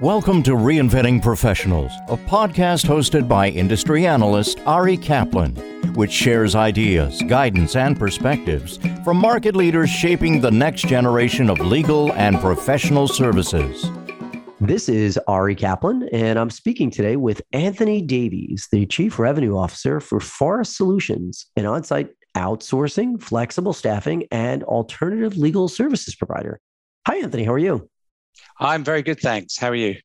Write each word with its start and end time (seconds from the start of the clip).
Welcome 0.00 0.42
to 0.42 0.56
Reinventing 0.56 1.22
Professionals, 1.22 1.92
a 2.08 2.16
podcast 2.16 2.84
hosted 2.84 3.28
by 3.28 3.50
industry 3.50 4.08
analyst 4.08 4.58
Ari 4.66 4.96
Kaplan, 4.96 5.54
which 5.94 6.10
shares 6.10 6.56
ideas, 6.56 7.22
guidance, 7.28 7.76
and 7.76 7.96
perspectives 7.96 8.80
from 9.04 9.18
market 9.18 9.54
leaders 9.54 9.88
shaping 9.88 10.40
the 10.40 10.50
next 10.50 10.88
generation 10.88 11.48
of 11.48 11.60
legal 11.60 12.12
and 12.14 12.40
professional 12.40 13.06
services. 13.06 13.88
This 14.60 14.88
is 14.88 15.16
Ari 15.28 15.54
Kaplan, 15.54 16.08
and 16.12 16.40
I'm 16.40 16.50
speaking 16.50 16.90
today 16.90 17.14
with 17.14 17.40
Anthony 17.52 18.02
Davies, 18.02 18.66
the 18.72 18.86
Chief 18.86 19.20
Revenue 19.20 19.56
Officer 19.56 20.00
for 20.00 20.18
Forrest 20.18 20.76
Solutions, 20.76 21.46
an 21.54 21.66
on 21.66 21.84
site 21.84 22.08
outsourcing, 22.36 23.22
flexible 23.22 23.72
staffing, 23.72 24.26
and 24.32 24.64
alternative 24.64 25.36
legal 25.36 25.68
services 25.68 26.16
provider. 26.16 26.60
Hi, 27.06 27.18
Anthony. 27.18 27.44
How 27.44 27.52
are 27.52 27.58
you? 27.58 27.88
I'm 28.58 28.84
very 28.84 29.02
good, 29.02 29.20
thanks. 29.20 29.56
How 29.56 29.68
are 29.68 29.74
you? 29.74 29.96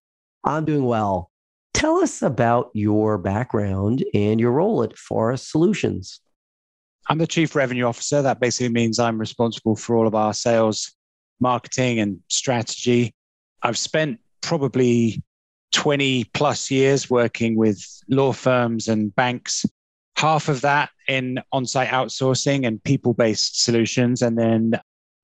I'm 0.44 0.66
doing 0.66 0.86
well. 0.86 1.32
Tell 1.74 1.98
us 1.98 2.22
about 2.22 2.72
your 2.74 3.18
background 3.18 4.04
and 4.14 4.40
your 4.40 4.52
role 4.52 4.84
at 4.84 4.98
Forrest 4.98 5.52
Solutions. 5.52 6.20
I'm 7.10 7.18
the 7.18 7.28
Chief 7.28 7.56
Revenue 7.56 7.86
Officer. 7.86 8.22
That 8.22 8.40
basically 8.40 8.74
means 8.74 9.00
I'm 9.00 9.18
responsible 9.18 9.76
for 9.76 9.96
all 9.96 10.08
of 10.08 10.16
our 10.16 10.34
sales, 10.34 10.94
marketing, 11.40 12.00
and 12.00 12.20
strategy. 12.28 13.14
I've 13.64 13.78
spent 13.78 14.20
probably 14.42 15.24
20 15.72 16.26
plus 16.34 16.72
years 16.72 17.10
working 17.10 17.56
with 17.56 17.84
law 18.10 18.34
firms 18.34 18.88
and 18.88 19.14
banks, 19.16 19.66
half 20.18 20.50
of 20.50 20.62
that 20.62 20.90
in 21.08 21.40
on 21.52 21.66
site 21.66 21.90
outsourcing 21.90 22.66
and 22.68 22.84
people 22.84 23.14
based 23.14 23.64
solutions, 23.64 24.22
and 24.22 24.38
then 24.38 24.74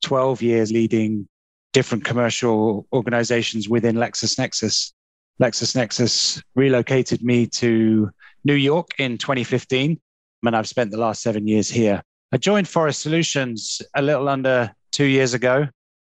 12 0.03 0.41
years 0.41 0.71
leading 0.71 1.27
different 1.75 2.05
commercial 2.05 2.87
organizations 2.93 3.67
within 3.67 3.97
LexisNexis. 3.97 4.93
LexisNexis 5.41 6.41
relocated 6.55 7.21
me 7.21 7.45
to 7.47 8.09
New 8.45 8.53
York 8.53 8.91
in 8.97 9.17
2015, 9.17 9.99
and 10.45 10.55
I've 10.55 10.69
spent 10.69 10.91
the 10.91 10.97
last 10.97 11.21
seven 11.21 11.49
years 11.49 11.67
here. 11.67 12.01
I 12.31 12.37
joined 12.37 12.69
Forrest 12.69 13.01
Solutions 13.01 13.81
a 13.93 14.01
little 14.01 14.29
under 14.29 14.73
two 14.93 15.03
years 15.03 15.33
ago, 15.33 15.67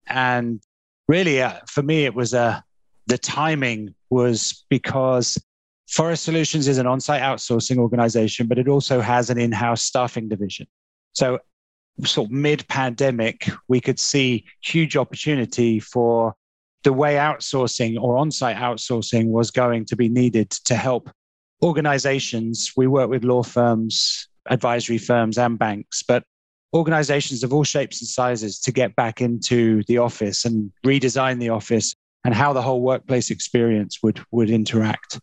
and 0.06 0.62
really, 1.08 1.42
uh, 1.42 1.58
for 1.68 1.82
me, 1.82 2.06
it 2.06 2.14
was 2.14 2.32
a 2.32 2.40
uh, 2.40 2.60
the 3.06 3.18
timing 3.18 3.94
was 4.08 4.64
because 4.70 5.36
Forrest 5.90 6.24
Solutions 6.24 6.68
is 6.68 6.78
an 6.78 6.86
on-site 6.86 7.20
outsourcing 7.20 7.76
organization, 7.76 8.46
but 8.46 8.56
it 8.56 8.66
also 8.68 9.02
has 9.02 9.28
an 9.28 9.38
in-house 9.38 9.82
staffing 9.82 10.26
division. 10.26 10.66
So 11.12 11.40
sort 12.04 12.28
of 12.28 12.32
mid 12.32 12.66
pandemic, 12.68 13.48
we 13.68 13.80
could 13.80 13.98
see 13.98 14.44
huge 14.62 14.96
opportunity 14.96 15.80
for 15.80 16.34
the 16.82 16.92
way 16.92 17.14
outsourcing 17.16 18.00
or 18.00 18.16
on 18.16 18.30
site 18.30 18.56
outsourcing 18.56 19.26
was 19.26 19.50
going 19.50 19.84
to 19.86 19.96
be 19.96 20.08
needed 20.08 20.50
to 20.50 20.74
help 20.74 21.10
organizations. 21.62 22.72
We 22.76 22.86
work 22.86 23.10
with 23.10 23.24
law 23.24 23.42
firms, 23.42 24.28
advisory 24.46 24.98
firms, 24.98 25.36
and 25.36 25.58
banks, 25.58 26.02
but 26.02 26.24
organizations 26.72 27.42
of 27.42 27.52
all 27.52 27.64
shapes 27.64 28.00
and 28.00 28.08
sizes 28.08 28.60
to 28.60 28.72
get 28.72 28.96
back 28.96 29.20
into 29.20 29.82
the 29.88 29.98
office 29.98 30.44
and 30.44 30.72
redesign 30.86 31.38
the 31.38 31.50
office 31.50 31.94
and 32.24 32.34
how 32.34 32.52
the 32.52 32.62
whole 32.62 32.80
workplace 32.80 33.30
experience 33.30 33.98
would, 34.02 34.20
would 34.30 34.50
interact. 34.50 35.18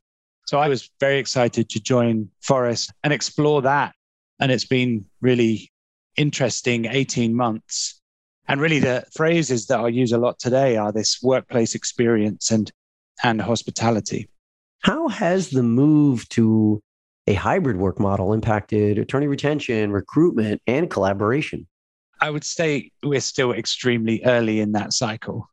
So 0.46 0.60
I 0.60 0.68
was 0.68 0.90
very 1.00 1.18
excited 1.20 1.70
to 1.70 1.80
join 1.80 2.30
Forrest 2.42 2.92
and 3.04 3.14
explore 3.14 3.62
that. 3.64 3.94
And 4.40 4.52
it's 4.52 4.66
been 4.66 5.06
really 5.22 5.72
interesting 6.18 6.86
18 6.86 7.36
months. 7.36 8.02
And 8.48 8.62
really, 8.62 8.80
the 8.80 9.06
phrases 9.14 9.68
that 9.68 9.80
I 9.80 9.90
use 9.90 10.12
a 10.12 10.18
lot 10.18 10.40
today 10.40 10.78
are 10.78 10.92
this 10.92 11.22
workplace 11.22 11.76
experience 11.76 12.52
and, 12.52 12.72
and 13.24 13.42
hospitality. 13.42 14.30
How 14.84 15.08
has 15.10 15.50
the 15.50 15.64
move 15.64 16.28
to 16.30 16.82
a 17.28 17.34
hybrid 17.34 17.78
work 17.78 18.00
model 18.00 18.34
impacted 18.34 18.98
attorney 18.98 19.28
retention, 19.28 19.92
recruitment, 19.92 20.62
and 20.66 20.90
collaboration? 20.90 21.68
I 22.22 22.30
would 22.30 22.44
say 22.44 22.92
we're 23.04 23.20
still 23.20 23.52
extremely 23.52 24.24
early 24.24 24.60
in 24.60 24.72
that 24.72 24.94
cycle. 24.94 25.50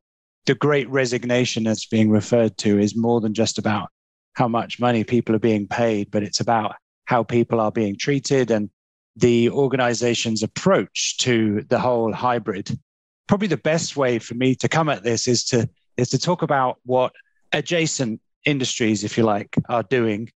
The 0.47 0.55
great 0.55 0.89
resignation 0.89 1.65
that's 1.65 1.87
being 1.87 2.11
referred 2.11 2.57
to 2.59 2.79
is 2.79 2.97
more 2.97 3.21
than 3.21 3.35
just 3.35 3.59
about 3.59 3.89
how 4.35 4.49
much 4.49 4.81
money 4.81 5.05
people 5.05 5.35
are 5.35 5.41
being 5.41 5.67
paid, 5.67 6.11
but 6.11 6.23
it's 6.23 6.41
about 6.41 6.77
how 7.07 7.23
people 7.23 7.61
are 7.61 7.73
being 7.73 7.97
treated 7.97 8.51
and 8.51 8.71
the 9.17 9.51
organization's 9.51 10.43
approach 10.43 11.17
to 11.19 11.63
the 11.69 11.79
whole 11.79 12.13
hybrid. 12.13 12.79
Probably 13.27 13.49
the 13.49 13.57
best 13.57 13.97
way 13.97 14.19
for 14.19 14.35
me 14.35 14.55
to 14.57 14.69
come 14.69 14.89
at 14.89 15.03
this 15.03 15.29
is 15.29 15.45
to 15.47 15.69
is 15.97 16.11
to 16.11 16.19
talk 16.19 16.43
about 16.43 16.79
what 16.85 17.13
adjacent 17.53 18.21
industries, 18.45 19.05
if 19.05 19.17
you 19.17 19.25
like, 19.25 19.57
are 19.69 19.85
doing. 19.85 20.29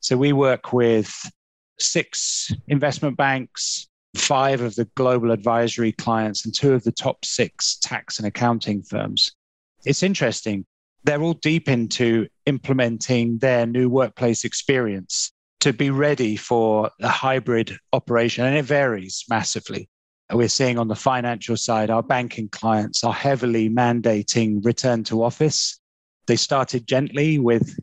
So 0.00 0.16
we 0.16 0.32
work 0.32 0.72
with 0.72 1.12
six 1.78 2.52
investment 2.68 3.16
banks, 3.16 3.88
five 4.14 4.60
of 4.60 4.74
the 4.74 4.84
global 4.94 5.30
advisory 5.30 5.92
clients, 5.92 6.44
and 6.44 6.54
two 6.54 6.74
of 6.74 6.84
the 6.84 6.92
top 6.92 7.24
six 7.24 7.76
tax 7.76 8.18
and 8.18 8.28
accounting 8.28 8.82
firms. 8.82 9.32
It's 9.84 10.02
interesting. 10.02 10.66
They're 11.04 11.22
all 11.22 11.34
deep 11.34 11.68
into 11.68 12.28
implementing 12.44 13.38
their 13.38 13.64
new 13.64 13.88
workplace 13.88 14.44
experience 14.44 15.32
to 15.66 15.72
be 15.72 15.90
ready 15.90 16.36
for 16.36 16.88
a 17.00 17.08
hybrid 17.08 17.76
operation. 17.92 18.44
And 18.44 18.56
it 18.56 18.64
varies 18.64 19.24
massively. 19.28 19.88
We're 20.30 20.48
seeing 20.48 20.78
on 20.78 20.86
the 20.86 20.94
financial 20.94 21.56
side, 21.56 21.90
our 21.90 22.04
banking 22.04 22.48
clients 22.50 23.02
are 23.02 23.12
heavily 23.12 23.68
mandating 23.68 24.64
return 24.64 25.02
to 25.04 25.24
office. 25.24 25.80
They 26.28 26.36
started 26.36 26.86
gently 26.86 27.40
with 27.40 27.76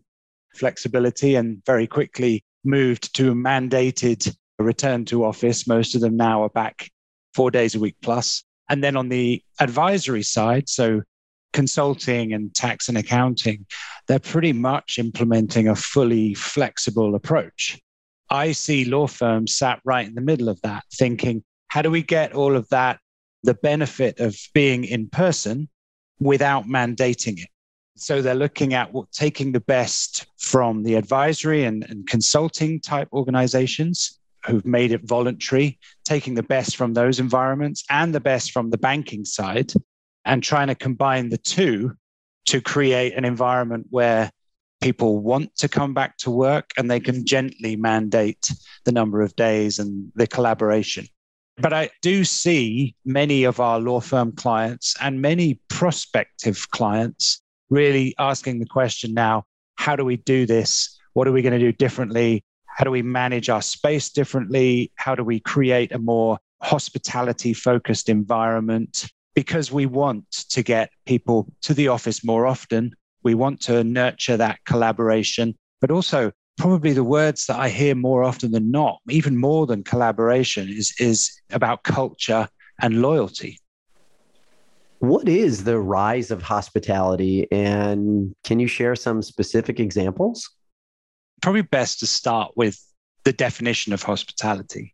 flexibility 0.55 1.35
and 1.35 1.61
very 1.65 1.85
quickly 1.85 2.45
moved 2.63 3.13
to 3.17 3.35
mandated 3.35 4.33
return 4.59 5.03
to 5.07 5.25
office. 5.25 5.67
Most 5.67 5.93
of 5.93 5.99
them 5.99 6.15
now 6.15 6.41
are 6.43 6.49
back 6.49 6.89
four 7.33 7.51
days 7.51 7.75
a 7.75 7.81
week 7.81 7.97
plus. 8.01 8.45
And 8.69 8.81
then 8.81 8.95
on 8.95 9.09
the 9.09 9.43
advisory 9.59 10.23
side, 10.23 10.69
so 10.69 11.01
consulting 11.53 12.33
and 12.33 12.53
tax 12.53 12.89
and 12.89 12.97
accounting, 12.97 13.65
they're 14.07 14.19
pretty 14.19 14.53
much 14.53 14.99
implementing 14.99 15.67
a 15.67 15.75
fully 15.75 16.33
flexible 16.33 17.15
approach. 17.15 17.79
I 18.29 18.51
see 18.51 18.85
law 18.85 19.07
firms 19.07 19.55
sat 19.55 19.79
right 19.85 20.07
in 20.07 20.15
the 20.15 20.21
middle 20.21 20.49
of 20.49 20.59
that, 20.61 20.83
thinking, 20.93 21.43
how 21.67 21.81
do 21.81 21.91
we 21.91 22.01
get 22.01 22.33
all 22.33 22.55
of 22.55 22.67
that, 22.69 22.99
the 23.43 23.53
benefit 23.53 24.19
of 24.19 24.35
being 24.53 24.83
in 24.83 25.09
person 25.09 25.69
without 26.19 26.65
mandating 26.65 27.39
it? 27.39 27.49
So 27.95 28.21
they're 28.21 28.33
looking 28.33 28.73
at 28.73 28.91
what, 28.91 29.11
taking 29.11 29.51
the 29.51 29.59
best 29.59 30.25
from 30.39 30.83
the 30.83 30.95
advisory 30.95 31.63
and, 31.63 31.85
and 31.89 32.07
consulting 32.07 32.79
type 32.79 33.07
organizations 33.13 34.19
who've 34.45 34.65
made 34.65 34.91
it 34.91 35.01
voluntary, 35.03 35.79
taking 36.03 36.33
the 36.33 36.43
best 36.43 36.75
from 36.75 36.93
those 36.93 37.19
environments 37.19 37.83
and 37.89 38.13
the 38.13 38.19
best 38.19 38.51
from 38.51 38.71
the 38.71 38.77
banking 38.77 39.25
side, 39.25 39.71
and 40.25 40.43
trying 40.43 40.67
to 40.67 40.75
combine 40.75 41.29
the 41.29 41.37
two 41.37 41.95
to 42.45 42.61
create 42.61 43.13
an 43.13 43.25
environment 43.25 43.87
where 43.89 44.31
people 44.81 45.19
want 45.19 45.55
to 45.55 45.69
come 45.69 45.93
back 45.93 46.17
to 46.17 46.29
work 46.29 46.71
and 46.77 46.91
they 46.91 46.99
can 46.99 47.25
gently 47.25 47.75
mandate 47.75 48.51
the 48.83 48.91
number 48.91 49.21
of 49.21 49.35
days 49.35 49.79
and 49.79 50.11
the 50.15 50.27
collaboration. 50.27 51.05
But 51.57 51.71
I 51.71 51.89
do 52.01 52.23
see 52.23 52.95
many 53.05 53.43
of 53.43 53.59
our 53.59 53.79
law 53.79 54.01
firm 54.01 54.31
clients 54.33 54.95
and 55.01 55.21
many 55.21 55.61
prospective 55.69 56.69
clients 56.71 57.41
really 57.69 58.13
asking 58.19 58.59
the 58.59 58.65
question 58.65 59.13
now 59.13 59.45
how 59.75 59.95
do 59.95 60.05
we 60.05 60.17
do 60.17 60.45
this? 60.45 60.99
What 61.13 61.27
are 61.27 61.31
we 61.31 61.41
going 61.41 61.53
to 61.53 61.59
do 61.59 61.71
differently? 61.71 62.43
How 62.67 62.83
do 62.83 62.91
we 62.91 63.01
manage 63.01 63.49
our 63.49 63.61
space 63.61 64.09
differently? 64.09 64.91
How 64.95 65.15
do 65.15 65.23
we 65.23 65.39
create 65.39 65.91
a 65.91 65.99
more 65.99 66.39
hospitality 66.61 67.53
focused 67.53 68.09
environment? 68.09 69.05
Because 69.35 69.71
we 69.71 69.85
want 69.85 70.29
to 70.49 70.63
get 70.63 70.91
people 71.05 71.47
to 71.61 71.73
the 71.73 71.87
office 71.87 72.23
more 72.23 72.45
often. 72.45 72.93
We 73.23 73.35
want 73.35 73.61
to 73.61 73.83
nurture 73.83 74.37
that 74.37 74.59
collaboration, 74.65 75.55
but 75.81 75.91
also 75.91 76.31
probably 76.57 76.93
the 76.93 77.03
words 77.03 77.47
that 77.47 77.59
I 77.59 77.69
hear 77.69 77.95
more 77.95 78.23
often 78.23 78.51
than 78.51 78.69
not, 78.69 78.99
even 79.09 79.37
more 79.37 79.65
than 79.65 79.83
collaboration, 79.83 80.69
is, 80.69 80.93
is 80.99 81.31
about 81.51 81.83
culture 81.83 82.47
and 82.81 83.01
loyalty. 83.01 83.59
What 84.99 85.27
is 85.27 85.63
the 85.63 85.79
rise 85.79 86.31
of 86.31 86.41
hospitality? 86.41 87.51
And 87.51 88.33
can 88.43 88.59
you 88.59 88.67
share 88.67 88.95
some 88.95 89.21
specific 89.21 89.79
examples? 89.79 90.49
Probably 91.41 91.61
best 91.61 91.99
to 91.99 92.07
start 92.07 92.53
with 92.55 92.79
the 93.25 93.33
definition 93.33 93.93
of 93.93 94.03
hospitality. 94.03 94.93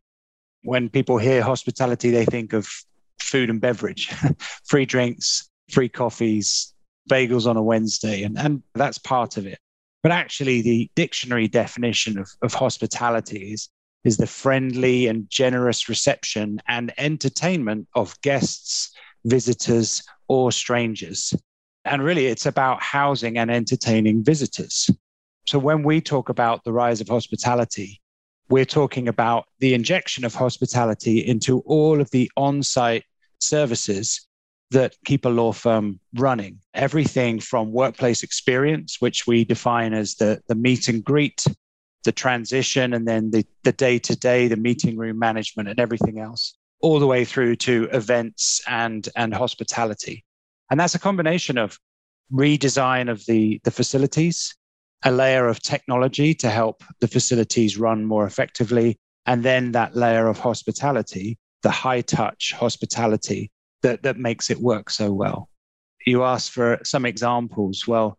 When 0.63 0.89
people 0.89 1.17
hear 1.17 1.43
hospitality, 1.43 2.09
they 2.09 2.25
think 2.25 2.53
of 2.53 2.67
food 3.21 3.49
and 3.49 3.61
beverage, 3.61 4.07
free 4.65 4.85
drinks, 4.85 5.49
free 5.71 5.89
coffees, 5.89 6.73
bagels 7.09 7.47
on 7.47 7.57
a 7.57 7.63
Wednesday, 7.63 8.23
and, 8.23 8.37
and 8.37 8.63
that's 8.75 8.97
part 8.97 9.37
of 9.37 9.45
it. 9.45 9.59
But 10.01 10.11
actually, 10.11 10.61
the 10.61 10.89
dictionary 10.95 11.47
definition 11.47 12.17
of, 12.17 12.29
of 12.41 12.53
hospitality 12.53 13.53
is, 13.53 13.69
is 14.05 14.17
the 14.17 14.27
friendly 14.27 15.07
and 15.07 15.29
generous 15.29 15.89
reception 15.89 16.61
and 16.67 16.93
entertainment 16.97 17.87
of 17.95 18.19
guests, 18.21 18.91
visitors, 19.25 20.01
or 20.29 20.51
strangers. 20.51 21.33
And 21.83 22.01
really, 22.01 22.27
it's 22.27 22.45
about 22.45 22.81
housing 22.81 23.37
and 23.37 23.51
entertaining 23.51 24.23
visitors. 24.23 24.89
So 25.47 25.59
when 25.59 25.83
we 25.83 25.99
talk 25.99 26.29
about 26.29 26.63
the 26.63 26.71
rise 26.71 27.01
of 27.01 27.09
hospitality, 27.09 27.99
we're 28.49 28.65
talking 28.65 29.07
about 29.07 29.45
the 29.59 29.73
injection 29.73 30.23
of 30.23 30.33
hospitality 30.33 31.19
into 31.19 31.59
all 31.61 31.99
of 32.01 32.09
the 32.11 32.31
on 32.37 32.63
site 32.63 33.03
services 33.39 34.27
that 34.71 34.95
keep 35.05 35.25
a 35.25 35.29
law 35.29 35.51
firm 35.51 35.99
running. 36.15 36.59
Everything 36.73 37.39
from 37.39 37.71
workplace 37.71 38.21
experience, 38.21 38.97
which 38.99 39.25
we 39.25 39.43
define 39.43 39.93
as 39.93 40.15
the, 40.15 40.41
the 40.47 40.55
meet 40.55 40.87
and 40.87 41.03
greet, 41.03 41.43
the 42.03 42.11
transition, 42.11 42.93
and 42.93 43.07
then 43.07 43.31
the, 43.31 43.45
the 43.63 43.71
day-to-day, 43.71 44.47
the 44.47 44.55
meeting 44.55 44.95
room 44.95 45.17
management 45.17 45.69
and 45.69 45.79
everything 45.79 46.19
else, 46.19 46.55
all 46.81 46.99
the 46.99 47.07
way 47.07 47.25
through 47.25 47.55
to 47.55 47.89
events 47.91 48.61
and, 48.67 49.09
and 49.15 49.33
hospitality. 49.33 50.23
And 50.69 50.79
that's 50.79 50.95
a 50.95 50.99
combination 50.99 51.57
of 51.57 51.77
redesign 52.31 53.09
of 53.09 53.25
the, 53.25 53.59
the 53.63 53.71
facilities, 53.71 54.55
a 55.03 55.11
layer 55.11 55.47
of 55.47 55.61
technology 55.61 56.35
to 56.35 56.49
help 56.49 56.83
the 56.99 57.07
facilities 57.07 57.77
run 57.77 58.05
more 58.05 58.27
effectively, 58.27 58.97
and 59.25 59.43
then 59.43 59.71
that 59.71 59.95
layer 59.95 60.27
of 60.27 60.37
hospitality, 60.37 61.39
the 61.61 61.71
high 61.71 62.01
touch 62.01 62.53
hospitality 62.53 63.51
that, 63.81 64.03
that 64.03 64.17
makes 64.17 64.49
it 64.49 64.59
work 64.59 64.89
so 64.89 65.11
well. 65.11 65.49
You 66.05 66.23
asked 66.23 66.51
for 66.51 66.79
some 66.83 67.05
examples. 67.05 67.87
Well, 67.87 68.17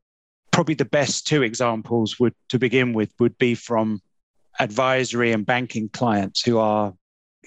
probably 0.51 0.75
the 0.75 0.85
best 0.85 1.27
two 1.27 1.43
examples 1.43 2.19
would 2.19 2.35
to 2.49 2.59
begin 2.59 2.93
with 2.93 3.13
would 3.19 3.37
be 3.39 3.55
from 3.55 4.01
advisory 4.59 5.33
and 5.33 5.47
banking 5.47 5.89
clients 5.89 6.43
who 6.43 6.59
are 6.59 6.93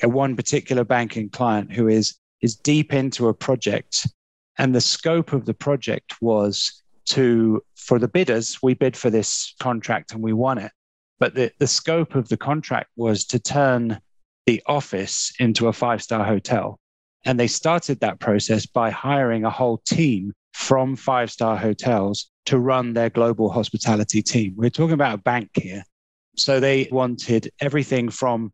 a 0.01 0.10
one 0.10 0.36
particular 0.36 0.84
banking 0.84 1.30
client 1.30 1.72
who 1.72 1.88
is 1.88 2.16
is 2.42 2.56
deep 2.56 2.94
into 2.94 3.28
a 3.28 3.34
project 3.34 4.07
and 4.57 4.74
the 4.74 4.81
scope 4.81 5.34
of 5.34 5.45
the 5.45 5.54
project 5.54 6.16
was 6.22 6.81
to 7.06 7.62
for 7.75 8.00
the 8.00 8.07
bidders 8.07 8.57
we 8.63 8.74
bid 8.74 8.98
for 8.98 9.10
this 9.10 9.54
contract 9.60 10.13
and 10.13 10.24
we 10.24 10.34
won 10.34 10.57
it 10.57 10.72
but 11.19 11.36
the, 11.36 11.51
the 11.60 11.68
scope 11.68 12.16
of 12.16 12.30
the 12.30 12.38
contract 12.38 12.90
was 12.95 13.25
to 13.25 13.40
turn 13.40 14.00
the 14.45 14.62
office 14.66 15.34
into 15.40 15.68
a 15.68 15.74
five 15.74 16.01
star 16.01 16.24
hotel 16.25 16.80
and 17.25 17.40
they 17.40 17.48
started 17.48 18.00
that 18.00 18.19
process 18.19 18.66
by 18.66 18.90
hiring 18.90 19.45
a 19.45 19.50
whole 19.50 19.78
team 19.88 20.34
from 20.54 20.95
five 20.95 21.31
star 21.31 21.57
hotels 21.57 22.30
to 22.45 22.60
run 22.60 22.94
their 22.94 23.10
global 23.10 23.50
hospitality 23.50 24.22
team. 24.22 24.54
We're 24.56 24.69
talking 24.69 24.94
about 24.94 25.16
a 25.16 25.22
bank 25.22 25.50
here. 25.54 25.84
So 26.36 26.60
they 26.60 26.90
wanted 26.92 27.51
everything 27.62 28.10
from 28.10 28.51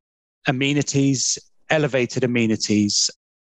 amenities, 0.48 1.40
elevated 1.70 2.24
amenities. 2.24 3.10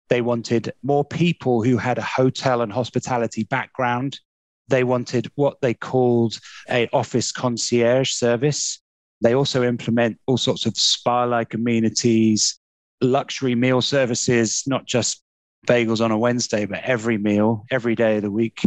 They 0.10 0.22
wanted 0.22 0.72
more 0.84 1.04
people 1.04 1.64
who 1.64 1.78
had 1.78 1.98
a 1.98 2.04
hotel 2.04 2.62
and 2.62 2.72
hospitality 2.72 3.44
background. 3.46 4.20
They 4.68 4.84
wanted 4.84 5.32
what 5.36 5.60
they 5.62 5.74
called 5.74 6.40
a 6.70 6.88
office 6.94 7.32
concierge 7.32 8.12
service. 8.12 8.80
They 9.22 9.34
also 9.34 9.64
implement 9.64 10.20
all 10.28 10.38
sorts 10.38 10.66
of 10.66 10.78
spa 10.78 11.24
like 11.24 11.54
amenities, 11.54 12.60
luxury 13.02 13.56
meal 13.56 13.82
services, 13.82 14.64
not 14.68 14.86
just 14.86 15.24
bagels 15.66 16.04
on 16.04 16.12
a 16.12 16.18
Wednesday, 16.18 16.66
but 16.66 16.84
every 16.84 17.18
meal, 17.18 17.66
every 17.72 17.96
day 17.96 18.18
of 18.18 18.24
the 18.24 18.32
week, 18.32 18.62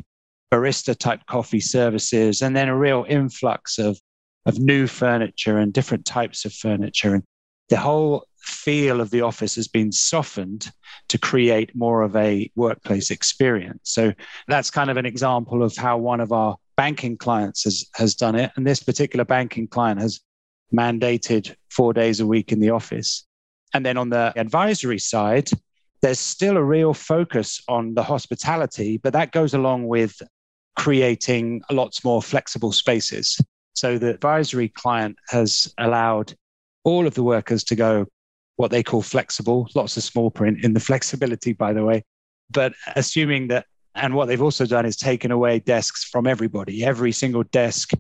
barista 0.53 0.97
type 0.97 1.21
coffee 1.27 1.61
services, 1.61 2.43
and 2.43 2.57
then 2.57 2.69
a 2.69 2.77
real 2.77 3.07
influx 3.09 3.79
of, 3.79 3.99
of 4.47 4.59
new 4.59 4.87
furniture 4.87 5.59
and 5.59 5.73
different 5.73 6.05
types 6.05 6.45
of 6.45 6.53
furniture. 6.53 7.15
And 7.15 7.23
the 7.69 7.77
whole 7.77 8.27
feel 8.41 9.01
of 9.01 9.11
the 9.11 9.21
office 9.21 9.55
has 9.55 9.69
been 9.69 9.93
softened 9.93 10.71
to 11.09 11.19
create 11.19 11.75
more 11.77 12.03
of 12.03 12.17
a 12.17 12.51
workplace 12.57 13.11
experience. 13.11 13.81
So 13.85 14.13
that's 14.49 14.71
kind 14.71 14.91
of 14.91 14.97
an 14.97 15.07
example 15.07 15.63
of 15.63 15.77
how 15.77 15.99
one 15.99 16.21
of 16.21 16.33
our 16.33 16.57
banking 16.77 17.17
clients 17.17 17.65
has, 17.65 17.85
has 17.95 18.15
done 18.15 18.35
it. 18.35 18.51
And 18.57 18.67
this 18.67 18.83
particular 18.83 19.25
banking 19.25 19.69
client 19.69 20.01
has 20.01 20.21
mandated 20.75 21.55
four 21.71 21.93
days 21.93 22.21
a 22.21 22.27
week 22.27 22.53
in 22.53 22.61
the 22.61 22.71
office. 22.71 23.27
And 23.75 23.85
then 23.85 23.97
on 23.97 24.11
the 24.11 24.33
advisory 24.37 24.99
side, 24.99 25.51
there's 26.03 26.19
still 26.19 26.57
a 26.57 26.65
real 26.65 26.95
focus 26.95 27.63
on 27.69 27.95
the 27.95 28.03
hospitality, 28.03 28.97
but 28.99 29.13
that 29.13 29.33
goes 29.33 29.55
along 29.55 29.87
with 29.87 30.21
creating 30.77 31.63
lots 31.71 32.05
more 32.05 32.23
flexible 32.23 32.73
spaces. 32.73 33.39
So 33.75 33.99
the 33.99 34.11
advisory 34.11 34.69
client 34.69 35.17
has 35.29 35.73
allowed 35.79 36.35
all 36.85 37.07
of 37.07 37.15
the 37.15 37.23
workers 37.23 37.63
to 37.65 37.77
go 37.77 38.07
what 38.57 38.71
they 38.71 38.83
call 38.83 39.03
flexible, 39.03 39.69
lots 39.75 39.97
of 39.97 40.03
small 40.03 40.31
print 40.31 40.65
in 40.65 40.75
the 40.75 40.81
flexibility, 40.91 41.53
by 41.53 41.73
the 41.73 41.85
way. 41.85 42.03
But 42.51 42.75
assuming 42.97 43.49
that, 43.49 43.67
and 43.95 44.15
what 44.15 44.27
they've 44.27 44.43
also 44.43 44.67
done 44.67 44.87
is 44.87 44.97
taken 44.97 45.31
away 45.31 45.61
desks 45.61 46.05
from 46.05 46.27
everybody, 46.27 46.85
every 46.85 47.13
single 47.13 47.43
desk 47.45 47.93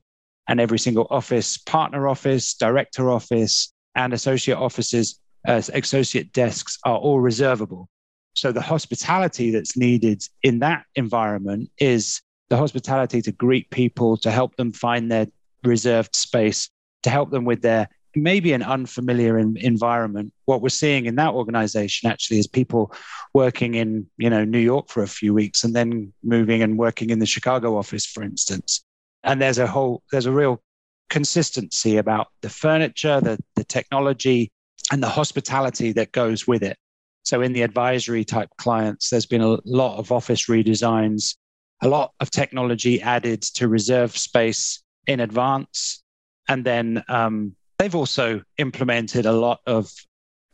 and 0.48 0.60
every 0.60 0.78
single 0.78 1.06
office, 1.10 1.58
partner 1.58 2.08
office, 2.08 2.54
director 2.54 3.10
office, 3.10 3.72
and 3.94 4.12
associate 4.12 4.56
offices 4.56 5.20
uh, 5.46 5.62
associate 5.72 6.32
desks 6.32 6.78
are 6.84 6.96
all 6.96 7.20
reservable. 7.20 7.88
So 8.34 8.52
the 8.52 8.60
hospitality 8.60 9.50
that's 9.50 9.76
needed 9.76 10.22
in 10.42 10.60
that 10.60 10.84
environment 10.94 11.70
is 11.78 12.20
the 12.48 12.56
hospitality 12.56 13.22
to 13.22 13.32
greet 13.32 13.70
people, 13.70 14.16
to 14.18 14.30
help 14.30 14.56
them 14.56 14.72
find 14.72 15.10
their 15.10 15.26
reserved 15.64 16.14
space, 16.14 16.68
to 17.02 17.10
help 17.10 17.30
them 17.30 17.44
with 17.44 17.62
their 17.62 17.88
maybe 18.16 18.52
an 18.52 18.62
unfamiliar 18.62 19.38
in, 19.38 19.56
environment. 19.56 20.32
What 20.44 20.62
we're 20.62 20.68
seeing 20.68 21.06
in 21.06 21.14
that 21.16 21.32
organization 21.32 22.10
actually 22.10 22.38
is 22.38 22.46
people 22.46 22.92
working 23.34 23.74
in, 23.74 24.06
you 24.16 24.28
know, 24.28 24.44
New 24.44 24.58
York 24.58 24.88
for 24.88 25.02
a 25.02 25.08
few 25.08 25.32
weeks 25.32 25.62
and 25.62 25.74
then 25.74 26.12
moving 26.22 26.60
and 26.62 26.76
working 26.76 27.10
in 27.10 27.20
the 27.20 27.26
Chicago 27.26 27.76
office, 27.76 28.04
for 28.04 28.22
instance. 28.22 28.84
And 29.22 29.40
there's 29.40 29.58
a 29.58 29.66
whole, 29.66 30.02
there's 30.10 30.26
a 30.26 30.32
real 30.32 30.62
consistency 31.08 31.96
about 31.96 32.28
the 32.40 32.48
furniture, 32.48 33.20
the, 33.20 33.38
the 33.56 33.64
technology, 33.64 34.50
and 34.90 35.02
the 35.02 35.08
hospitality 35.08 35.92
that 35.92 36.12
goes 36.12 36.46
with 36.46 36.62
it. 36.62 36.76
So, 37.22 37.42
in 37.42 37.52
the 37.52 37.62
advisory 37.62 38.24
type 38.24 38.48
clients, 38.56 39.10
there's 39.10 39.26
been 39.26 39.42
a 39.42 39.58
lot 39.64 39.98
of 39.98 40.10
office 40.10 40.46
redesigns, 40.48 41.36
a 41.82 41.88
lot 41.88 42.12
of 42.20 42.30
technology 42.30 43.00
added 43.02 43.42
to 43.42 43.68
reserve 43.68 44.16
space 44.16 44.82
in 45.06 45.20
advance. 45.20 46.02
And 46.48 46.64
then 46.64 47.04
um, 47.08 47.54
they've 47.78 47.94
also 47.94 48.42
implemented 48.58 49.26
a 49.26 49.32
lot 49.32 49.60
of 49.66 49.90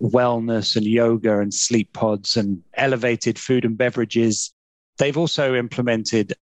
wellness 0.03 0.77
and 0.77 0.85
yoga 0.85 1.41
and 1.41 1.53
sleep 1.53 1.93
pods 1.93 2.37
and 2.37 2.63
elevated 2.75 3.39
food 3.39 3.65
and 3.65 3.79
beverages. 3.79 4.53
They've 4.99 5.17
also 5.17 5.55
implemented 5.55 6.35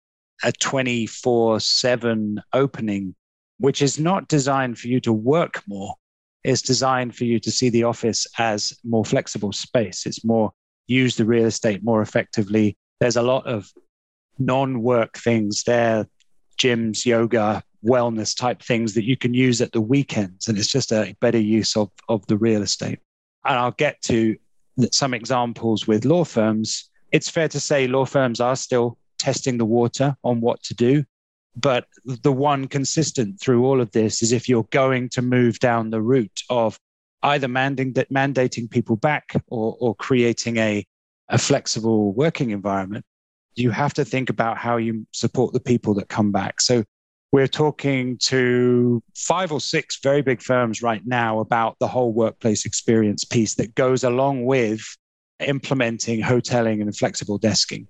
a 0.42 0.52
24 0.52 1.60
7 1.60 2.42
opening, 2.52 3.14
which 3.58 3.82
is 3.82 3.98
not 3.98 4.28
designed 4.28 4.78
for 4.78 4.88
you 4.88 5.00
to 5.00 5.12
work 5.12 5.62
more, 5.66 5.94
is 6.44 6.62
designed 6.62 7.14
for 7.14 7.24
you 7.24 7.38
to 7.40 7.50
see 7.50 7.68
the 7.68 7.84
office 7.84 8.26
as 8.38 8.72
more 8.84 9.04
flexible 9.04 9.52
space. 9.52 10.06
It's 10.06 10.24
more 10.24 10.52
use 10.86 11.16
the 11.16 11.24
real 11.24 11.46
estate 11.46 11.82
more 11.82 12.02
effectively. 12.02 12.76
There's 13.00 13.16
a 13.16 13.22
lot 13.22 13.46
of 13.46 13.72
non-work 14.38 15.18
things 15.18 15.62
there, 15.64 16.06
gyms, 16.58 17.06
yoga, 17.06 17.62
wellness 17.84 18.36
type 18.36 18.62
things 18.62 18.94
that 18.94 19.04
you 19.04 19.16
can 19.16 19.34
use 19.34 19.60
at 19.60 19.72
the 19.72 19.80
weekends. 19.80 20.48
And 20.48 20.58
it's 20.58 20.68
just 20.68 20.92
a 20.92 21.16
better 21.20 21.38
use 21.38 21.76
of, 21.76 21.90
of 22.08 22.26
the 22.26 22.36
real 22.36 22.62
estate. 22.62 22.98
And 23.44 23.58
I'll 23.58 23.72
get 23.72 24.00
to 24.02 24.36
some 24.90 25.14
examples 25.14 25.86
with 25.86 26.04
law 26.04 26.24
firms. 26.24 26.90
It's 27.10 27.28
fair 27.28 27.48
to 27.48 27.60
say 27.60 27.86
law 27.86 28.04
firms 28.04 28.40
are 28.40 28.56
still 28.56 28.98
testing 29.22 29.56
the 29.56 29.64
water 29.64 30.16
on 30.24 30.40
what 30.40 30.60
to 30.64 30.74
do. 30.74 31.04
But 31.54 31.86
the 32.04 32.32
one 32.32 32.66
consistent 32.66 33.40
through 33.40 33.64
all 33.64 33.80
of 33.80 33.92
this 33.92 34.20
is 34.22 34.32
if 34.32 34.48
you're 34.48 34.68
going 34.70 35.10
to 35.10 35.22
move 35.22 35.60
down 35.60 35.90
the 35.90 36.02
route 36.02 36.42
of 36.50 36.76
either 37.22 37.46
mandating, 37.46 37.94
mandating 38.10 38.68
people 38.68 38.96
back 38.96 39.34
or, 39.46 39.76
or 39.78 39.94
creating 39.94 40.56
a, 40.56 40.84
a 41.28 41.38
flexible 41.38 42.12
working 42.14 42.50
environment, 42.50 43.04
you 43.54 43.70
have 43.70 43.94
to 43.94 44.04
think 44.04 44.28
about 44.28 44.58
how 44.58 44.76
you 44.76 45.06
support 45.12 45.52
the 45.52 45.60
people 45.60 45.94
that 45.94 46.08
come 46.08 46.32
back. 46.32 46.60
So 46.60 46.82
we're 47.32 47.46
talking 47.46 48.18
to 48.18 49.02
five 49.14 49.52
or 49.52 49.60
six 49.60 50.00
very 50.02 50.22
big 50.22 50.42
firms 50.42 50.82
right 50.82 51.02
now 51.06 51.38
about 51.38 51.76
the 51.78 51.88
whole 51.88 52.12
workplace 52.12 52.66
experience 52.66 53.24
piece 53.24 53.54
that 53.54 53.74
goes 53.74 54.02
along 54.04 54.46
with 54.46 54.82
implementing 55.46 56.20
hoteling 56.20 56.80
and 56.80 56.96
flexible 56.96 57.38
desking. 57.38 57.86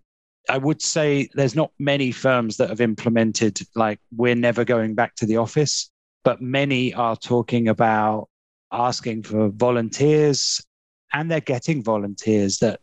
I 0.48 0.58
would 0.58 0.82
say 0.82 1.28
there's 1.34 1.54
not 1.54 1.72
many 1.78 2.10
firms 2.10 2.56
that 2.56 2.68
have 2.68 2.80
implemented 2.80 3.60
like 3.74 4.00
we're 4.16 4.34
never 4.34 4.64
going 4.64 4.94
back 4.94 5.14
to 5.16 5.26
the 5.26 5.36
office, 5.36 5.90
but 6.24 6.42
many 6.42 6.92
are 6.94 7.16
talking 7.16 7.68
about 7.68 8.28
asking 8.72 9.22
for 9.22 9.48
volunteers 9.50 10.64
and 11.12 11.30
they're 11.30 11.40
getting 11.40 11.82
volunteers 11.82 12.58
that 12.58 12.80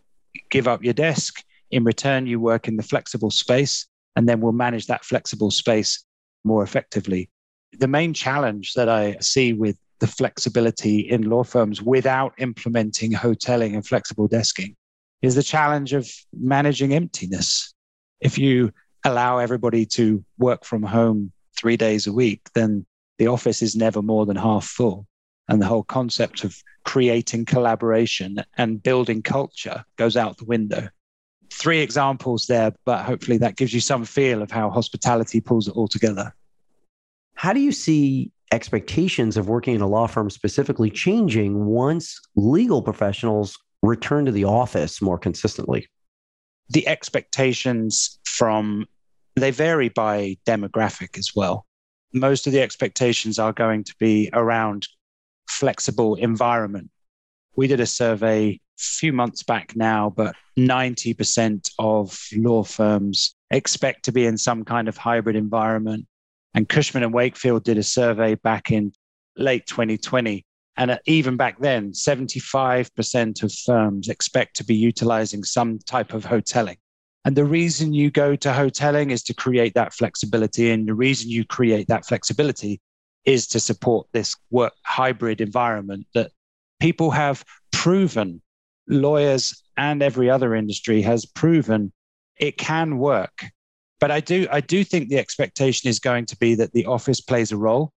give 0.50 0.68
up 0.68 0.84
your 0.84 0.94
desk. 0.94 1.44
In 1.72 1.84
return, 1.84 2.28
you 2.28 2.40
work 2.40 2.68
in 2.68 2.78
the 2.78 2.84
flexible 2.84 3.32
space 3.32 3.88
and 4.16 4.28
then 4.28 4.40
we'll 4.40 4.52
manage 4.52 4.88
that 4.88 5.06
flexible 5.06 5.52
space 5.52 6.06
more 6.44 6.64
effectively. 6.64 7.30
The 7.78 7.88
main 7.88 8.14
challenge 8.14 8.74
that 8.74 8.90
I 8.90 9.18
see 9.20 9.54
with 9.54 9.78
the 10.00 10.08
flexibility 10.08 11.00
in 11.00 11.30
law 11.30 11.44
firms 11.44 11.82
without 11.82 12.34
implementing 12.38 13.12
hoteling 13.12 13.74
and 13.74 13.86
flexible 13.86 14.30
desking 14.30 14.76
is 15.22 15.36
the 15.36 15.44
challenge 15.44 15.94
of 15.94 16.10
managing 16.34 16.94
emptiness. 16.94 17.74
If 18.22 18.38
you 18.38 18.72
allow 19.04 19.38
everybody 19.38 19.86
to 19.86 20.24
work 20.38 20.66
from 20.66 20.84
home 20.84 21.32
three 21.58 21.78
days 21.78 22.08
a 22.08 22.14
week, 22.14 22.50
then 22.54 22.86
the 23.18 23.28
office 23.28 23.62
is 23.62 23.76
never 23.76 24.02
more 24.02 24.26
than 24.26 24.36
half 24.36 24.66
full. 24.66 25.06
And 25.48 25.62
the 25.62 25.66
whole 25.66 25.84
concept 25.84 26.44
of 26.44 26.56
creating 26.86 27.46
collaboration 27.46 28.44
and 28.58 28.82
building 28.82 29.22
culture 29.22 29.84
goes 29.98 30.16
out 30.16 30.38
the 30.38 30.46
window. 30.46 30.90
Three 31.52 31.80
examples 31.80 32.46
there, 32.46 32.72
but 32.86 33.04
hopefully 33.04 33.38
that 33.40 33.58
gives 33.58 33.74
you 33.74 33.82
some 33.82 34.06
feel 34.06 34.42
of 34.42 34.52
how 34.52 34.70
hospitality 34.70 35.42
pulls 35.42 35.68
it 35.68 35.76
all 35.76 35.88
together. 35.88 36.34
How 37.34 37.54
do 37.54 37.60
you 37.60 37.72
see 37.72 38.32
expectations 38.52 39.38
of 39.38 39.48
working 39.48 39.76
in 39.76 39.82
a 39.82 39.88
law 39.88 40.08
firm 40.08 40.30
specifically 40.30 40.90
changing 40.90 41.66
once 41.66 42.20
legal 42.36 42.82
professionals 42.82 43.58
return 43.82 44.26
to 44.26 44.32
the 44.32 44.46
office 44.46 45.02
more 45.02 45.18
consistently? 45.18 45.88
The 46.70 46.88
expectations 46.88 48.20
from 48.26 48.86
they 49.36 49.52
vary 49.52 49.90
by 49.90 50.38
demographic 50.46 51.18
as 51.18 51.32
well. 51.36 51.66
Most 52.14 52.48
of 52.48 52.54
the 52.54 52.62
expectations 52.62 53.40
are 53.40 53.54
going 53.54 53.84
to 53.86 53.96
be 54.00 54.30
around 54.34 54.88
flexible 55.48 56.16
environment. 56.16 56.90
We 57.56 57.68
did 57.68 57.80
a 57.80 57.86
survey 57.86 58.50
a 58.50 58.60
few 58.78 59.14
months 59.14 59.44
back 59.44 59.76
now, 59.76 60.10
but 60.10 60.36
90% 60.58 61.72
of 61.80 62.20
law 62.36 62.64
firms 62.64 63.36
expect 63.52 64.06
to 64.06 64.12
be 64.12 64.26
in 64.26 64.38
some 64.38 64.64
kind 64.64 64.88
of 64.88 64.98
hybrid 64.98 65.36
environment. 65.36 66.06
And 66.54 66.68
Cushman 66.68 67.04
and 67.04 67.14
Wakefield 67.14 67.64
did 67.64 67.78
a 67.78 67.84
survey 67.84 68.36
back 68.36 68.72
in 68.72 68.92
late 69.38 69.68
2020. 69.68 70.46
And 70.80 70.92
uh, 70.92 70.98
even 71.06 71.36
back 71.36 71.60
then, 71.60 71.92
75% 71.92 73.44
of 73.44 73.54
firms 73.54 74.08
expect 74.08 74.56
to 74.56 74.64
be 74.64 74.76
utilizing 74.76 75.44
some 75.44 75.78
type 75.80 76.14
of 76.14 76.24
hoteling. 76.24 76.78
And 77.26 77.36
the 77.36 77.44
reason 77.44 77.94
you 77.94 78.10
go 78.10 78.38
to 78.38 78.50
hoteling 78.50 79.12
is 79.12 79.22
to 79.24 79.34
create 79.34 79.74
that 79.74 79.94
flexibility. 79.94 80.72
And 80.72 80.88
the 80.88 80.94
reason 80.94 81.30
you 81.30 81.44
create 81.44 81.90
that 81.90 82.06
flexibility 82.06 82.80
is 83.26 83.46
to 83.48 83.60
support 83.60 84.08
this 84.14 84.38
work 84.52 84.72
hybrid 84.86 85.42
environment 85.42 86.08
that 86.14 86.32
people 86.80 87.12
have 87.12 87.44
proven, 87.74 88.42
lawyers 88.88 89.62
and 89.76 90.02
every 90.02 90.30
other 90.30 90.56
industry 90.56 91.02
has 91.02 91.26
proven 91.26 91.92
it 92.38 92.58
can 92.58 93.00
work. 93.00 93.48
But 94.00 94.12
I 94.12 94.22
do, 94.22 94.48
I 94.50 94.62
do 94.62 94.86
think 94.86 95.10
the 95.10 95.20
expectation 95.20 95.90
is 95.90 96.00
going 96.00 96.26
to 96.28 96.38
be 96.38 96.56
that 96.56 96.72
the 96.72 96.86
office 96.86 97.20
plays 97.20 97.52
a 97.52 97.58
role 97.58 97.92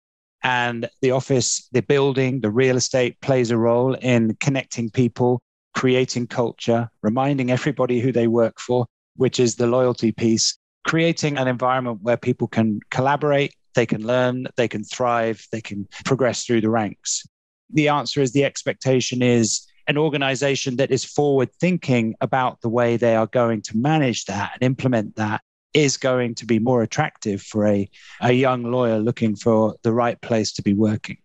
and 0.43 0.89
the 1.01 1.11
office, 1.11 1.67
the 1.71 1.81
building, 1.81 2.41
the 2.41 2.49
real 2.49 2.77
estate 2.77 3.19
plays 3.21 3.51
a 3.51 3.57
role 3.57 3.93
in 3.95 4.35
connecting 4.39 4.89
people, 4.89 5.41
creating 5.75 6.27
culture, 6.27 6.89
reminding 7.03 7.51
everybody 7.51 7.99
who 7.99 8.11
they 8.11 8.27
work 8.27 8.59
for, 8.59 8.85
which 9.15 9.39
is 9.39 9.55
the 9.55 9.67
loyalty 9.67 10.11
piece, 10.11 10.57
creating 10.85 11.37
an 11.37 11.47
environment 11.47 11.99
where 12.01 12.17
people 12.17 12.47
can 12.47 12.79
collaborate, 12.89 13.53
they 13.75 13.85
can 13.85 14.05
learn, 14.05 14.47
they 14.57 14.67
can 14.67 14.83
thrive, 14.83 15.45
they 15.51 15.61
can 15.61 15.87
progress 16.05 16.45
through 16.45 16.61
the 16.61 16.69
ranks. 16.69 17.25
The 17.73 17.87
answer 17.87 18.21
is 18.21 18.33
the 18.33 18.43
expectation 18.43 19.21
is 19.21 19.65
an 19.87 19.97
organization 19.97 20.75
that 20.77 20.91
is 20.91 21.05
forward 21.05 21.49
thinking 21.59 22.15
about 22.21 22.61
the 22.61 22.69
way 22.69 22.97
they 22.97 23.15
are 23.15 23.27
going 23.27 23.61
to 23.63 23.77
manage 23.77 24.25
that 24.25 24.51
and 24.53 24.63
implement 24.63 25.15
that 25.15 25.41
is 25.73 25.97
going 25.97 26.35
to 26.35 26.45
be 26.45 26.59
more 26.59 26.81
attractive 26.83 27.41
for 27.41 27.65
a, 27.65 27.89
a 28.21 28.31
young 28.31 28.63
lawyer 28.63 28.99
looking 28.99 29.35
for 29.35 29.75
the 29.83 29.93
right 29.93 30.19
place 30.21 30.51
to 30.53 30.61
be 30.61 30.73
working. 30.73 31.17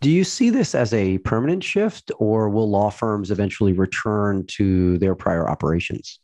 Do 0.00 0.10
you 0.10 0.24
see 0.24 0.50
this 0.50 0.74
as 0.74 0.92
a 0.92 1.18
permanent 1.18 1.64
shift, 1.64 2.12
or 2.18 2.50
will 2.50 2.68
law 2.68 2.90
firms 2.90 3.30
eventually 3.30 3.72
return 3.72 4.44
to 4.48 4.98
their 4.98 5.14
prior 5.14 5.48
operations? 5.48 6.20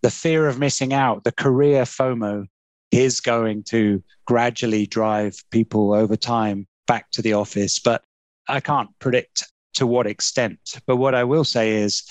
The 0.00 0.10
fear 0.10 0.46
of 0.46 0.58
missing 0.58 0.92
out, 0.92 1.24
the 1.24 1.32
career 1.32 1.82
FOMO, 1.82 2.46
is 2.90 3.20
going 3.20 3.64
to 3.64 4.02
gradually 4.26 4.86
drive 4.86 5.34
people 5.50 5.92
over 5.92 6.16
time 6.16 6.66
back 6.86 7.10
to 7.10 7.20
the 7.20 7.34
office. 7.34 7.78
But 7.78 8.02
I 8.48 8.60
can't 8.60 8.88
predict 9.00 9.44
to 9.74 9.86
what 9.86 10.06
extent. 10.06 10.80
But 10.86 10.96
what 10.96 11.14
I 11.14 11.24
will 11.24 11.44
say 11.44 11.74
is 11.76 12.02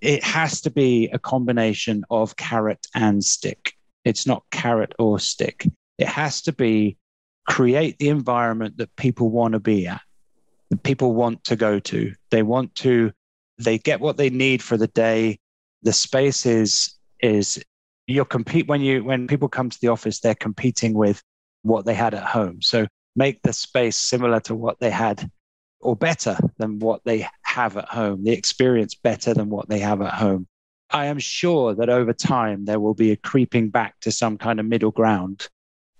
it 0.00 0.22
has 0.22 0.60
to 0.60 0.70
be 0.70 1.08
a 1.12 1.18
combination 1.18 2.04
of 2.10 2.36
carrot 2.36 2.86
and 2.94 3.24
stick. 3.24 3.72
It's 4.04 4.26
not 4.26 4.44
carrot 4.50 4.94
or 4.98 5.18
stick. 5.18 5.66
It 5.98 6.08
has 6.08 6.42
to 6.42 6.52
be 6.52 6.96
create 7.46 7.98
the 7.98 8.08
environment 8.08 8.78
that 8.78 8.94
people 8.96 9.30
want 9.30 9.52
to 9.52 9.60
be 9.60 9.86
at, 9.86 10.00
that 10.70 10.82
people 10.82 11.14
want 11.14 11.44
to 11.44 11.56
go 11.56 11.78
to. 11.78 12.12
They 12.30 12.42
want 12.42 12.74
to, 12.76 13.12
they 13.58 13.78
get 13.78 14.00
what 14.00 14.16
they 14.16 14.30
need 14.30 14.62
for 14.62 14.76
the 14.76 14.88
day. 14.88 15.38
The 15.82 15.92
space 15.92 16.46
is, 16.46 16.94
is 17.20 17.62
you're 18.06 18.24
compete 18.24 18.68
when 18.68 18.80
you 18.80 19.04
when 19.04 19.26
people 19.26 19.48
come 19.48 19.70
to 19.70 19.78
the 19.80 19.88
office, 19.88 20.20
they're 20.20 20.34
competing 20.34 20.94
with 20.94 21.22
what 21.62 21.84
they 21.86 21.94
had 21.94 22.14
at 22.14 22.24
home. 22.24 22.60
So 22.62 22.86
make 23.16 23.42
the 23.42 23.52
space 23.52 23.96
similar 23.96 24.40
to 24.40 24.54
what 24.54 24.80
they 24.80 24.90
had 24.90 25.30
or 25.80 25.96
better 25.96 26.36
than 26.58 26.78
what 26.78 27.02
they 27.04 27.26
have 27.42 27.76
at 27.76 27.88
home, 27.88 28.24
the 28.24 28.32
experience 28.32 28.94
better 28.94 29.34
than 29.34 29.48
what 29.48 29.68
they 29.68 29.80
have 29.80 30.00
at 30.02 30.14
home. 30.14 30.46
I 30.92 31.06
am 31.06 31.18
sure 31.18 31.74
that 31.74 31.88
over 31.88 32.12
time 32.12 32.66
there 32.66 32.78
will 32.78 32.94
be 32.94 33.10
a 33.10 33.16
creeping 33.16 33.70
back 33.70 33.98
to 34.00 34.12
some 34.12 34.36
kind 34.36 34.60
of 34.60 34.66
middle 34.66 34.90
ground. 34.90 35.48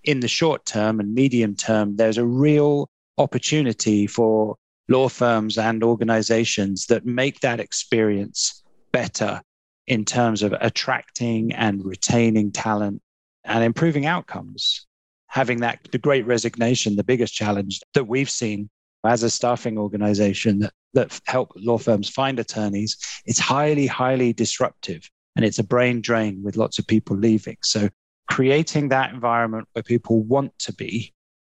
In 0.03 0.19
the 0.19 0.27
short 0.27 0.65
term 0.65 0.99
and 0.99 1.13
medium 1.13 1.55
term, 1.55 1.95
there's 1.95 2.19
a 2.19 2.25
real 2.25 2.89
opportunity 3.17 4.05
for 4.05 4.55
law 4.87 5.09
firms 5.09 5.57
and 5.57 5.83
organizations 5.83 6.85
that 6.87 7.05
make 7.05 7.39
that 7.39 7.59
experience 7.59 8.63
better 8.91 9.41
in 9.87 10.05
terms 10.05 10.43
of 10.43 10.53
attracting 10.61 11.51
and 11.53 11.83
retaining 11.83 12.51
talent 12.51 13.01
and 13.43 13.63
improving 13.63 14.05
outcomes. 14.05 14.85
Having 15.27 15.61
that, 15.61 15.79
the 15.91 15.97
great 15.97 16.27
resignation, 16.27 16.95
the 16.95 17.03
biggest 17.03 17.33
challenge 17.33 17.81
that 17.95 18.07
we've 18.07 18.29
seen 18.29 18.69
as 19.03 19.23
a 19.23 19.29
staffing 19.29 19.77
organization 19.77 20.59
that, 20.59 20.73
that 20.93 21.19
help 21.25 21.51
law 21.55 21.77
firms 21.77 22.09
find 22.09 22.39
attorneys, 22.39 22.97
it's 23.25 23.39
highly, 23.39 23.87
highly 23.87 24.33
disruptive 24.33 25.09
and 25.35 25.43
it's 25.43 25.59
a 25.59 25.63
brain 25.63 26.01
drain 26.01 26.41
with 26.43 26.57
lots 26.57 26.77
of 26.79 26.87
people 26.87 27.17
leaving. 27.17 27.57
So 27.63 27.89
creating 28.29 28.89
that 28.89 29.13
environment 29.13 29.67
where 29.73 29.83
people 29.83 30.23
want 30.23 30.57
to 30.59 30.73
be 30.73 31.13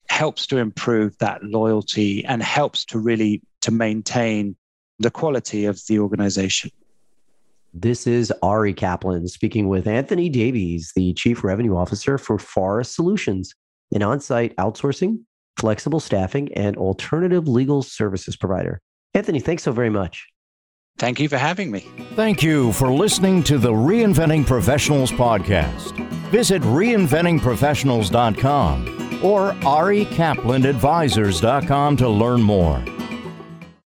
helps 0.09 0.47
to 0.49 0.59
improve 0.59 1.17
that 1.19 1.45
loyalty 1.45 2.25
and 2.25 2.43
helps 2.43 2.85
to 2.87 2.99
really 2.99 3.43
to 3.61 3.71
maintain 3.71 4.57
the 4.99 5.11
quality 5.11 5.65
of 5.65 5.81
the 5.87 5.99
organization. 5.99 6.71
This 7.75 8.07
is 8.07 8.33
Ari 8.43 8.73
Kaplan 8.73 9.29
speaking 9.29 9.69
with 9.69 9.87
Anthony 9.87 10.29
Davies, 10.29 10.93
the 10.97 11.13
Chief 11.13 11.45
Revenue 11.45 11.77
Officer 11.77 12.19
for 12.19 12.39
Forrest 12.39 12.95
Solutions, 12.95 13.55
an 13.93 14.03
on 14.03 14.21
site 14.21 14.57
outsourcing 14.57 15.19
flexible 15.59 16.01
staffing, 16.01 16.53
and 16.55 16.77
alternative 16.77 17.49
legal 17.49 17.83
services 17.83 18.37
provider. 18.37 18.81
Anthony, 19.19 19.41
thanks 19.41 19.65
so 19.65 19.73
very 19.73 19.91
much. 19.91 20.29
Thank 20.99 21.21
you 21.21 21.29
for 21.29 21.37
having 21.39 21.71
me. 21.71 21.87
Thank 22.15 22.43
you 22.43 22.73
for 22.73 22.91
listening 22.93 23.43
to 23.45 23.57
the 23.59 23.71
Reinventing 23.73 24.45
Professionals 24.47 25.13
podcast. 25.13 25.93
Visit 26.31 26.63
reinventingprofessionals.com 26.63 29.25
or 29.25 29.53
arikaplanadvisors.com 29.53 31.97
to 31.97 32.09
learn 32.09 32.43
more. 32.43 32.85